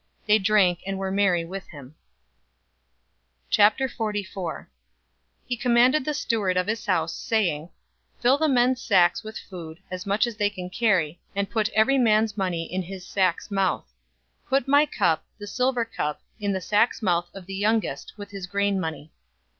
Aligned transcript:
They 0.25 0.39
drank, 0.39 0.79
and 0.87 0.97
were 0.97 1.11
merry 1.11 1.45
with 1.45 1.67
him. 1.67 1.93
044:001 3.51 4.65
He 5.45 5.55
commanded 5.55 6.05
the 6.05 6.15
steward 6.15 6.57
of 6.57 6.65
his 6.65 6.87
house, 6.87 7.13
saying, 7.15 7.69
"Fill 8.19 8.39
the 8.39 8.49
men's 8.49 8.81
sacks 8.81 9.23
with 9.23 9.37
food, 9.37 9.77
as 9.91 10.07
much 10.07 10.25
as 10.25 10.37
they 10.37 10.49
can 10.49 10.71
carry, 10.71 11.19
and 11.35 11.51
put 11.51 11.69
every 11.75 11.99
man's 11.99 12.35
money 12.35 12.63
in 12.63 12.81
his 12.81 13.05
sack's 13.05 13.51
mouth. 13.51 13.87
044:002 14.45 14.49
Put 14.49 14.67
my 14.67 14.85
cup, 14.87 15.23
the 15.37 15.45
silver 15.45 15.85
cup, 15.85 16.19
in 16.39 16.51
the 16.51 16.61
sack's 16.61 17.03
mouth 17.03 17.29
of 17.35 17.45
the 17.45 17.53
youngest, 17.53 18.13
with 18.17 18.31
his 18.31 18.47
grain 18.47 18.79
money." 18.79 19.11